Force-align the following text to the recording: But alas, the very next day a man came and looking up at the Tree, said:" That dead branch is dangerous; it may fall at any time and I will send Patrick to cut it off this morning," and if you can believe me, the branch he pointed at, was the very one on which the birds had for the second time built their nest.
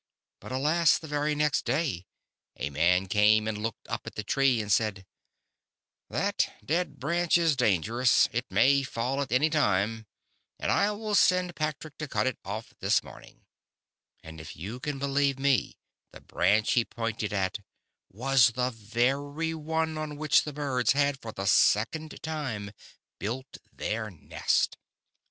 But 0.39 0.51
alas, 0.51 0.97
the 0.97 1.07
very 1.07 1.35
next 1.35 1.63
day 1.63 2.07
a 2.57 2.71
man 2.71 3.05
came 3.05 3.47
and 3.47 3.59
looking 3.61 3.85
up 3.87 4.07
at 4.07 4.15
the 4.15 4.23
Tree, 4.23 4.67
said:" 4.67 5.05
That 6.09 6.51
dead 6.65 6.99
branch 6.99 7.37
is 7.37 7.55
dangerous; 7.55 8.27
it 8.31 8.49
may 8.49 8.81
fall 8.81 9.21
at 9.21 9.31
any 9.31 9.47
time 9.47 10.07
and 10.57 10.71
I 10.71 10.89
will 10.93 11.13
send 11.13 11.55
Patrick 11.55 11.99
to 11.99 12.07
cut 12.07 12.25
it 12.25 12.39
off 12.43 12.73
this 12.79 13.03
morning," 13.03 13.45
and 14.23 14.41
if 14.41 14.55
you 14.55 14.79
can 14.79 14.97
believe 14.97 15.37
me, 15.37 15.77
the 16.11 16.21
branch 16.21 16.71
he 16.71 16.83
pointed 16.83 17.31
at, 17.31 17.59
was 18.09 18.53
the 18.53 18.71
very 18.71 19.53
one 19.53 19.99
on 19.99 20.17
which 20.17 20.45
the 20.45 20.53
birds 20.53 20.93
had 20.93 21.21
for 21.21 21.31
the 21.31 21.45
second 21.45 22.23
time 22.23 22.71
built 23.19 23.59
their 23.71 24.09
nest. 24.09 24.77